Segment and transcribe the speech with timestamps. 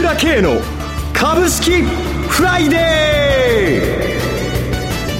[0.00, 0.58] 倉慶の
[1.12, 2.78] 株式フライデ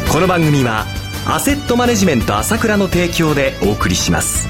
[0.09, 0.11] ー。
[0.11, 0.87] この番組は
[1.27, 4.49] アセットマネジメント朝倉の提供でお送りします。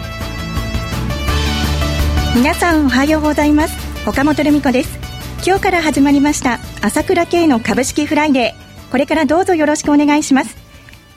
[2.37, 3.75] 皆さんおはようございます。
[4.09, 5.01] 岡本留美子です。
[5.45, 6.61] 今日から始まりました。
[6.81, 8.91] 朝倉慶の株式フライデー。
[8.93, 10.57] これからどうぞよろしくお願いします。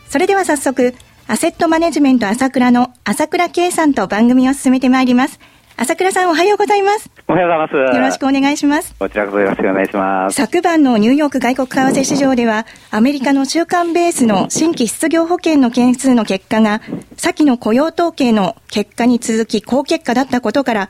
[0.09, 0.95] それでは早速
[1.27, 5.39] アセットマネジメント朝倉の朝倉慶さんと番組を進めてまいります。
[5.75, 7.09] 朝倉さんおはようございます。
[7.27, 7.95] おはようございます。
[7.95, 8.93] よろしくお願いします。
[8.99, 10.35] こちらこそよろしくお願いします。
[10.35, 16.81] 昨晩のニューヨーク外国為替市場では、アメリカの週間ベースの新規失業保険の件数の結果が、
[17.17, 20.89] 先の雇用統計の結果に続き高結果だったことから、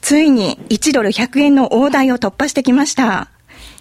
[0.00, 3.28] ついに1ドル100円の大台を突破してきました。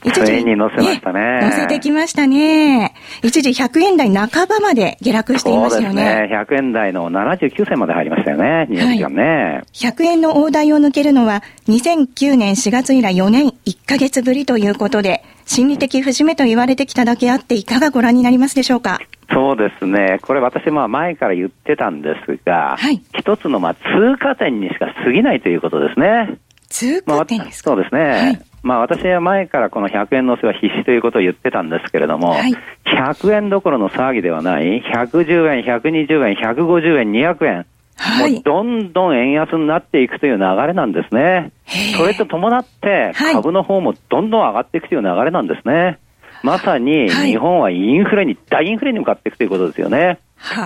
[0.08, 1.40] 一時に乗せましたね。
[1.42, 2.94] 乗せてきましたね。
[3.24, 6.04] 一時100円台半ばまで下落していましたよね。
[6.04, 6.46] そうですね。
[6.50, 8.68] 100円台の79銭まで入りましたよね。
[8.70, 9.64] 2時間ね、はい。
[9.74, 19.00] 100円の大台を抜けるのは2009年4月以来4年1ヶ月ぶりということで、心理的節目と言われてきただけあっていかがご覧になりますでしょうか？
[19.30, 20.20] そうですね。
[20.22, 26.38] これ私まあ前から言ってたんですが、はい、一つのまあ通過点にしか過ぎないということですね。
[26.70, 28.02] 通過点ですか、まあ、そうですね。
[28.02, 32.54] はいまあ、私は前からこの100円のせは必至ということを言ってたんですけれども、はい、
[32.86, 41.52] 100円どころの騒ぎではない、110円、120円、150円、200円、はい、もうどんどん円安になっていくという流れなんですね。
[41.96, 46.00] それと伴って、株の方もどんどん上がっていくという流れなんですね。
[46.44, 50.20] まさに日本はインフレに、大インフレに向かっていくということですよね。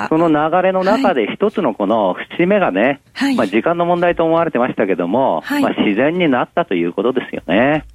[0.10, 7.86] その流れの中で一つのこの節目がね、はい、まあ時間の問題と思われてましたけども、はい、まあ自然になったということですよね。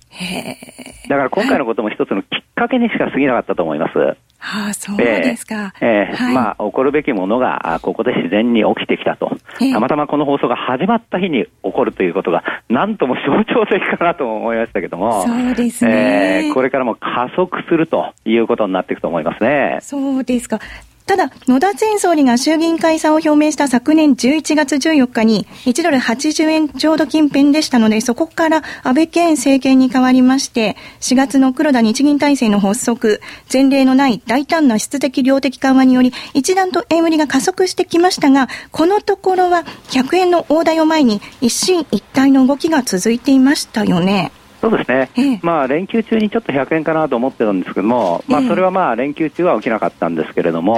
[1.08, 4.16] だから今回のことも一つのきっかけにしか過ぎなかったと思います。
[4.38, 5.72] はあ、そうですか。
[5.80, 9.36] えー、えーはい、まあ、起こるべきものが、ここで自然に起きてきたと。
[9.58, 15.22] たまたまこの放送が始まった日に起こるということが、なんとも象徴的かなと思いましたけども。
[15.22, 16.46] そうですね。
[16.46, 19.78] えー、これからも加速するということになっていくと思いますね。
[19.80, 20.58] そうですか。
[21.06, 33.20] ただ、野田前総理が衆議院解散を表明した昨年11月14日に1ドル80円ちょうど近辺でしたので、そこから安倍健政権に変わりまして、4月の黒田日銀体制の発足、
[33.52, 44.32] 前例のない大胆な質的量的緩和により、一段と円売りが加速してきましたが、このところは100円の大台を前に一進一退の動きが続いていましたよね。
[44.70, 50.76] そうですね、ええ、まあ連休中にちょっと100円かなと思ってたんですけども、まあ、それはまあ連休中は起きなかったんですけれども、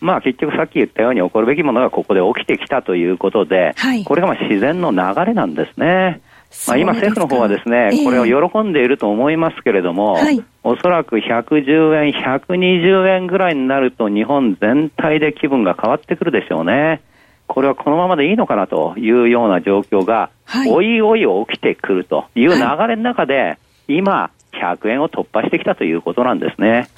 [0.00, 6.20] まあ結局さっき言ったように起こるべきものがここで起きてきたということで、はい、これがまあ自然の流れなんですね。
[6.66, 17.02] まあ、今、政府の方はですね、これを喜んでいると思いますけれども、はい、おそらく110円、120円ぐらいになると、日本全体で気分が変わってくるでしょうね。
[17.50, 22.56] これはこのままでいいのかなというような状況が、はい、おいおい起きてくるという流
[22.86, 26.88] れの中で、はい、今、100円を突破してきたということなんですね。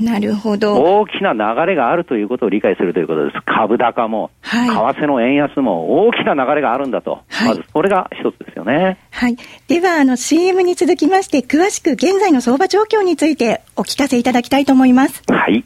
[0.00, 0.76] なるほど。
[0.76, 3.36] 大きな流れがあるということを理解するということです。
[3.44, 7.20] 株高も、はい、為替の円安も大きな流れがあるんだと。
[7.28, 8.96] はい、まず、それが一つですよね。
[9.10, 9.36] はい。
[9.66, 15.22] では、あの、CM に続きまして、詳しく現在の相場状況についてお聞かせいただきたいと思います。
[15.30, 15.64] はい。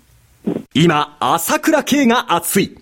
[0.74, 2.81] 今、朝倉慶が熱い。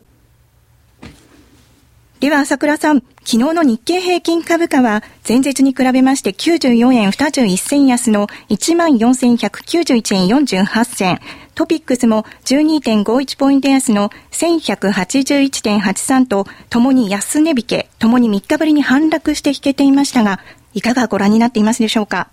[2.21, 11.19] では朝倉さん、昨日の日経平均株価は前日に比べまして94円21銭安の14,191円48銭、
[11.55, 20.41] トピックスも12.51ポイント安の1181.83と、ともに安値引け、ともに3日ぶりに反落して引けていましたが、
[20.75, 22.29] いかがご覧になっていますでしょうか？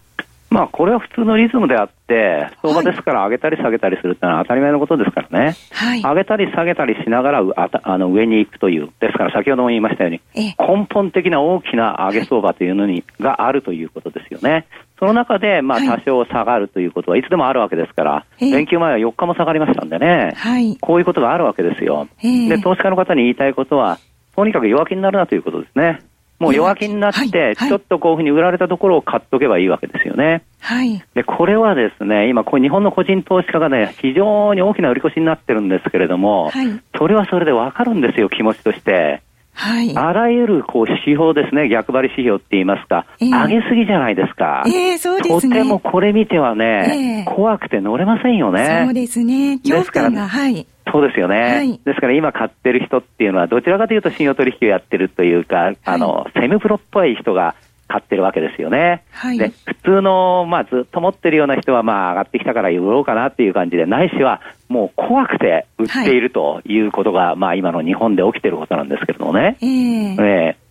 [0.51, 5.57] まあ、これは普通のリズムであって、相場ですから上げたり下げたりするってのは当たり前のことですからね。
[5.73, 14.67] はい、上げたり下げたりしながらあたあの上に行くという、ですから先ほども言いましたように、根本的な大きな上げ相場というのにがあるということですよね。
[14.99, 22.09] その中で、まあ、多少下がるということはいつでもあるわけですから、連休前は4日も下がりましたんでね、はい、こういうことがあるわけですよ。
[22.23, 23.99] で、投資家の方に言いたいことは、
[24.35, 26.01] とにかく弱気になるなということですね。
[26.39, 30.45] もう弱気になって、ちょっとこういうふうに売られたところを買っとけばいいわけですよね。
[30.61, 31.03] はい。
[31.15, 39.23] で、これはですね、今、こ日本の個人投資家がね、非常に大きな売り越しになってるんですけれども、はい、それはそれでわかるんですよ、気持ちとして。
[39.59, 44.63] はい、あらゆるこう指標ですね、逆張り指標って言いますか、えー、上げすぎじゃないですか。
[44.67, 45.57] えー、そうですね。
[45.57, 48.83] とてもこれ見てはね、えー、怖くて乗れませんよね。
[48.85, 49.59] そうですね。
[49.59, 50.65] 恐怖感が、はい。
[50.93, 57.55] そうですよね、はい、ですから今買ってる人っていうのは、どちらかというと信用取引をやってるというか、はい、あの、セミプロっぽい人が
[57.89, 59.03] 買ってるわけですよね。
[59.13, 69.57] はい、で普通の、まあ、ずっと持ってるような人は、まあ、上がってきたから売ろうかなっていう感じで、ないしは、もう怖くて売っているということが、はい、まあ、今の日本で起きてることなんですけれどもね。
[69.61, 70.69] えー、えー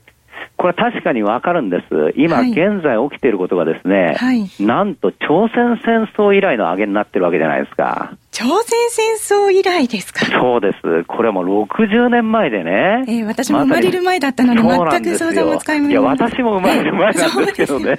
[0.58, 2.14] これは確かにわかるんです。
[2.16, 8.18] 今、現在起きていることがですね、はい、なんと朝鮮戦争以来の上げになってるわけじゃないですか。
[8.38, 10.24] 朝鮮戦争以来ですか？
[10.28, 11.04] そうです。
[11.06, 13.04] これはもう60年前でね。
[13.08, 15.92] えー、私も生まれる前だったので、全く想像も使いません。
[15.92, 17.96] いや、私も生まれる前なんですけどね。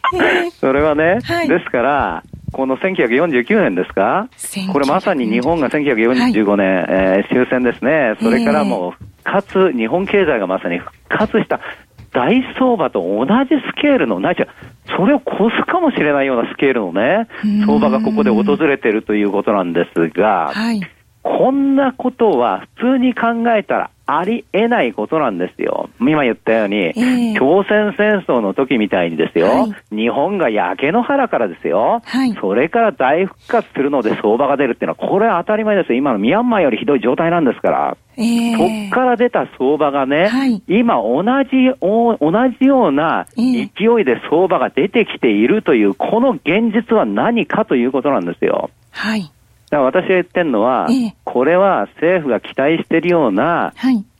[0.00, 2.22] はい、 それはね、はい、ですから、
[2.52, 4.28] この1949年ですか、
[4.72, 11.60] これまさに日本が1945年、はい、えー、終戦ですね、それからもう復活、日本経済がまさに復活した
[12.12, 14.44] 大相場と同じスケールの、ないし、
[14.96, 17.28] それを越すかもしれないようなスケールのね、
[17.66, 20.80] 相場がここで訪れてるということなんですが、はい、
[21.22, 25.88] こんなことは普通に考えたらありえないことなんですよ。
[26.00, 35.98] 今言ったように、えー、朝鮮戦争の時みたいにですよ、はい、日本が焼け野原からですよ、はい、それから大復活するので相場が出るっていうのは、これは当たり前ですよ。
[35.98, 37.96] 今のミャンマーよりひどい状態なんですから。
[38.16, 41.50] えー、そっから出た相場がね、はい、今同じ、
[41.80, 42.18] 同
[42.58, 43.44] じような勢
[44.00, 48.70] いで相場が出てきているという、この現実は何かということなんですよ。
[48.90, 49.30] はい。
[49.70, 53.72] だから私が言ってるのは、ええ、これは政府が期待しているような、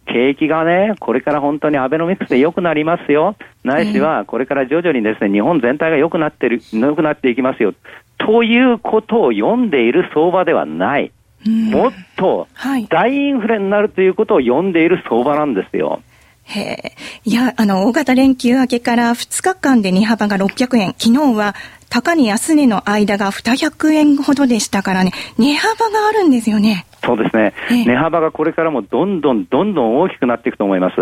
[0.06, 3.36] 景気がね、これから本当にアベノミクスで良くなりますよ。
[3.64, 7.74] ないしは、これから徐々にですね、日本全体が良くなってる、良くなっていきますよ。
[8.18, 11.12] ということを読んでいる相場ではない。
[11.46, 12.48] もっと
[12.90, 16.02] 大インフレになるということを読んでいる相場なんですよ。
[16.50, 16.92] へえ。
[17.24, 20.94] いや、あの、大型連休明けから2日間で値幅が600円。
[20.98, 21.54] 昨日は
[21.88, 26.86] 高値安値の間が200円ほどでしたからね、値幅があるんですよね。
[27.04, 27.52] そうですね。
[27.70, 30.96] え値幅がこれからもどんどんどんどん大きくなっていくと思います。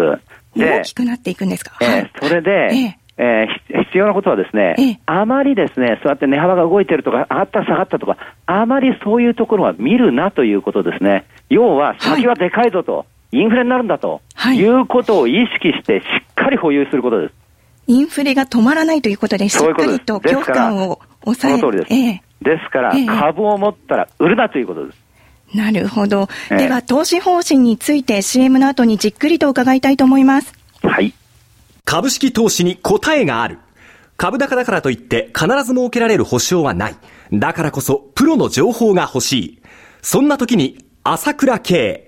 [0.56, 1.76] 大きくなっていくんですか？
[1.82, 8.16] えー、それで、えー、必要なことはですね、ええ、あまりですね、そうやって値幅が動いてるとか、上がった下がったとか、
[8.46, 11.24] あまりそういうところは見るなということですね。
[11.50, 17.34] 要は、先はでかいぞと、はい、インフレになるんだと、はい、いうことを意識して、しっかり保有することです。
[17.86, 21.60] インフレが止まらないということで、しっかりと恐怖感を抑える。
[21.60, 21.94] その通りです。
[21.94, 25.08] ええ、ですから、え、株を持ったら売るなということです。
[25.54, 26.28] なるほど。
[26.50, 30.52] では、投資方針について CM の後にじっくりと伺いたいと思います。
[30.82, 31.14] はい。
[31.84, 33.58] 株式投資に答えがある。
[34.18, 36.96] 株高だからといって必ず設けられる保証はない。
[37.32, 39.62] だからこそ、プロの情報が欲しい。
[40.02, 42.07] そんな時に、朝倉慶。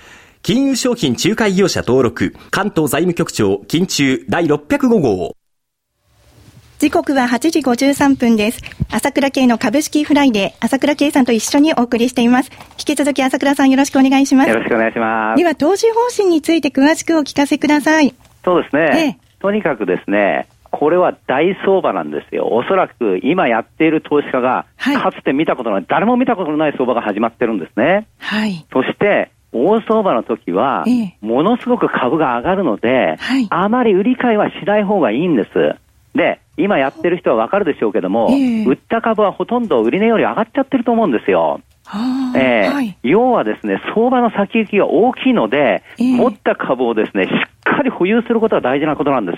[0.43, 5.35] 金融商品仲介業者登録、関東財務局長、金中第605号。
[6.79, 8.59] 時刻は8時53分です。
[8.89, 12.49] 朝倉慶の株式フライデー、朝倉慶さんと一緒にお送りしています。
[12.71, 14.49] 引き続き朝倉さんよろしくお願いします。
[14.49, 15.37] よろしくお願いします。
[15.37, 18.15] では、投資方針について詳しくお聞かせください。
[18.43, 18.91] そうですね。
[18.95, 22.47] ええ、とにかくですね、これは大相場なんですよ。
[22.47, 28.07] おそらく今やっている投資家が、かつて見たことのない、誰も見たことのない相場が始まってるんですね。
[28.17, 28.65] はい。
[28.73, 30.85] そして、大相場の時は、
[31.21, 35.75] ものすごく株が上がるので、はい、あまり売り買いはしない方がいいんです。
[36.15, 38.27] で、今やってる人はわかるでしょうけども、
[38.67, 41.61] 売った株はほとんど売り値より上がっちゃってると思うんですよ。
[42.35, 47.31] えーはい、要はですね、相場の先行きが大きいので、持った株をですね、しっ
[47.63, 49.33] かり保有することが大事なことなんで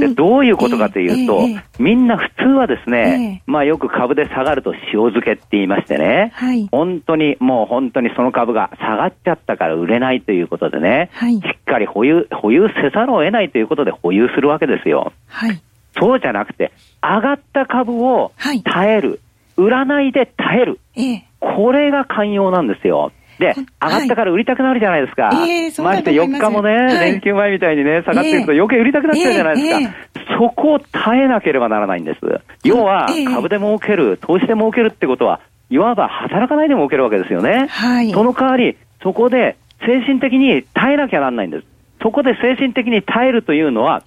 [0.00, 15.12] でどういうことかというと、えーえー、みんな普通はですね、えー、まあよく株で下がると塩漬けって言いましてね、はい、本当にもう本当にその株が下がっちゃったから売れないということでね、はい、しっかり保有、保有せざるを得ないということで保有するわけですよ。
[15.28, 15.62] はい、
[15.98, 18.32] そうじゃなくて、上がった株を
[18.64, 19.20] 耐える、
[19.56, 20.80] 売らないで耐える。
[21.38, 23.12] これが寛容なんですよ。
[23.38, 25.24] で、上がったから売りたくなるじゃないですか。
[25.24, 29.78] はい、えー、まして4日もね、はい、連休前みたいにね、下がっていくと余計売りたくなっちゃうじゃないですか。
[29.80, 32.20] えーえー、そこを耐えなければならないんです。
[32.64, 37.66] 要は、株で儲ける、投資で儲けるってことは、いわば働かないで儲けるわけですよね。
[37.68, 38.12] はい。
[38.12, 41.64] その代わり、そこで精神的に耐えなきゃなんないんです。
[42.02, 44.02] そこで精神的に耐えるというのは、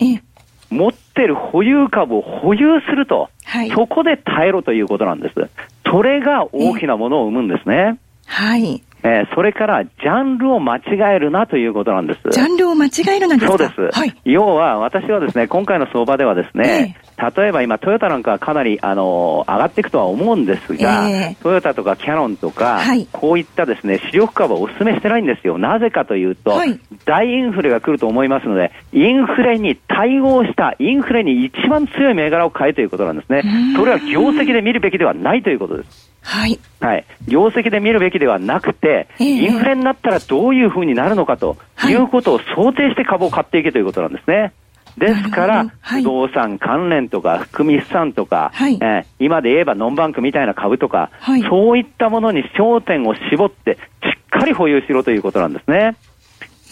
[0.70, 5.50] 持ってる保有株を保有すると、はい、そこで耐えろということなんです。
[5.90, 7.98] それが大きなものを生むんですね。
[8.26, 8.84] はい。
[9.08, 10.82] えー、それから、ジャンルを間違
[11.16, 12.22] えるなということなんです。
[12.32, 13.58] ジャンルを間違えるなんですか？
[13.58, 14.00] そうです。
[14.00, 14.16] はい。
[14.26, 25.60] 要は、私はですね、今回の相場ではですね、えー、例えば今、トヨタなんかはかなり、あのー、上がっていくとは思うんですが、えー、トヨタとかキャノンとか、はい、こういったですね、主力株をお勧めしてないんですよ。
[25.60, 33.44] なぜかというと、はい、大インフレが来ると思いますので、インフレに対応した、インフレに一番強い銘柄を買えということなんですね。
[33.76, 36.15] それは業績で見るべきではないということです。
[36.26, 36.60] はい。
[36.82, 37.06] はい。
[37.28, 41.56] 業績で見るべきではなくて、えー、インフレになったらどういうふうになるのかと
[41.88, 44.54] いうことを想定して株を買っていけということなんですね。
[44.98, 55.96] ですから、はい、不動産関連とか、含み資産とか、はい、えー、今で言えばノンバンクみたいな株とか、はい、そういったものに焦点を絞って、しっかり保有しろということなんですね。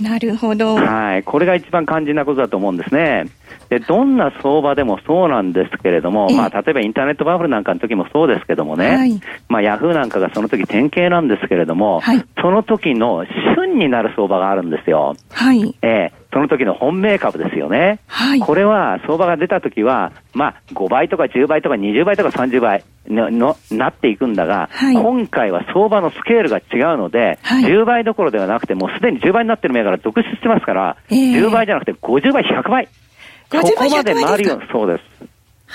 [0.01, 0.75] なるほど。
[0.75, 1.23] はい。
[1.23, 3.25] これが一番肝心なことだと思うんですね。
[3.69, 15.15] で、どんな相場でもそうなんですけれども、まあ、例えばインターネットバブルなんかの時もそうですけどもね、はい、まあ、ヤフーなんかがその時典型なんですけれども、はい、その時の旬になる相場があるんですよ。
[15.31, 15.75] はい。
[15.81, 17.99] えーその時の本命株ですよね。
[18.07, 18.39] はい。
[18.39, 32.89] これは相場が出た時は、まあ、5倍とか10倍とか20倍とか30倍ののなっていくんだが、はい、今回は相場のスケールが違うので、はい、10倍どころではなくて、もうすでに10倍になってる銘柄続出してますから、えー、10倍じゃなくて50倍、100倍。
[33.51, 35.32] そこまで回るよ、そうです。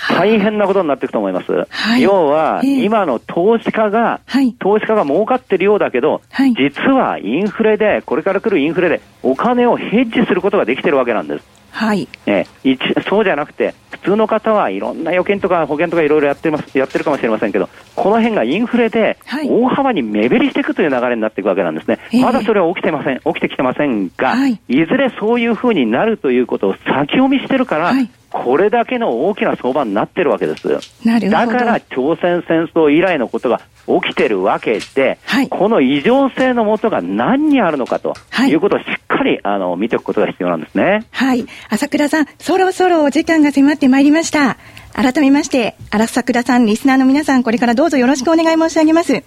[0.09, 1.67] 大変なことになっていくと思います。
[1.69, 11.58] はい、要は、今の投資家が、はい、投資家が儲かってるようだけど、はい、実はインフレで、これから来るインフレで、お金をヘッジすることができてるわけなんです。
[11.71, 12.09] はい。
[12.27, 21.99] え一そうじゃなくて、普通の方はいろんな預金とか保険とかいろいろやってます、やってるかもしれませんけど、この辺がインフレで、大幅に目減りしていくという流れになっていくわけなんですね。
[22.21, 30.69] まだそれは起きてません、起きてきてませんが、はい、いずれそういうふうになるということを先読みしてるから、はいこれだけの大きな相場になってるわけです。
[31.05, 31.31] なるほど。
[31.31, 38.15] だから朝鮮戦争以来のことが起きてるわけで、はい、この異常性のもとが何にあるのかと
[38.47, 38.87] いうことをしっ
[39.19, 41.07] かり、あの見ておくことが必要なんですね。
[41.11, 41.47] はい。
[41.69, 44.57] 朝倉さん、そろそろお時間が迫ってまいりました。
[44.95, 49.23] 改めまして、朝倉さん、リスナーの皆さん、これからどうぞよろしくお願い申し上げます。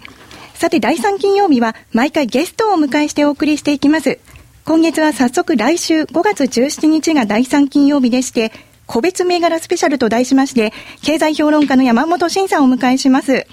[0.56, 4.20] さて、第3金曜日は毎回ゲストをお迎えしてお送りしていきます。
[4.66, 8.52] 今月は早速来週5月17日が第3金曜日でして、
[8.86, 13.48] 個別銘柄スペシャルと題しまして、経済評論家の山本慎さんをお迎えします。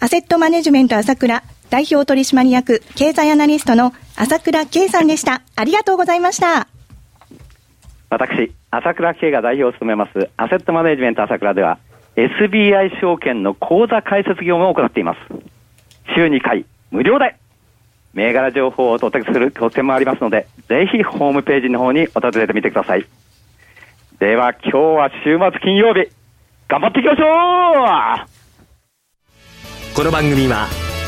[0.00, 5.42] アセットマネジメント朝倉代表取締役経済アナリストの朝倉圭さんでした。
[5.56, 6.68] ありがとうございました。
[8.10, 11.78] 私、朝倉圭が代表を務めますアセットマネジメント朝倉では
[12.16, 15.18] SBI 証券の口座開設業務を行っています。
[16.14, 17.36] 週2回無料で
[18.12, 23.06] 銘柄情報をお届けする拠点もありますので、ぜひホームページの方にお尋ねてみてください。
[24.18, 26.10] では今日は週末金曜日、
[26.68, 28.24] 頑張っていきましょ
[29.94, 30.66] うこの番組は、